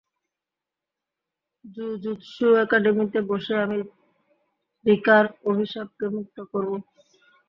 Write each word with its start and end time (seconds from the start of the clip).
Jujutsu 1.65 2.45
একাডেমীতে 2.63 3.19
বসে, 3.29 3.53
আমি 3.65 3.77
রিকার 4.85 5.25
অভিশাপকে 5.49 6.05
মুক্ত 6.15 6.37
করবো। 6.51 6.75